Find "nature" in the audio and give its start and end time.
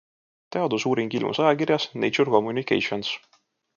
2.05-2.35